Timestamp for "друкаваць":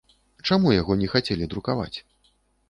1.53-1.97